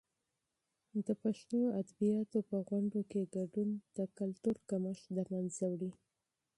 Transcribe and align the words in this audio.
د 1.05 1.07
پښتو 1.23 1.59
ادبیاتو 1.81 2.37
په 2.41 2.41
پروګرامونو 2.49 3.01
کې 3.11 3.29
ګډون، 3.35 3.69
د 3.95 3.97
فرهنګ 4.15 4.57
کمښت 4.69 5.05
د 5.15 5.17
منځه 5.31 5.65
وړي. 5.73 5.91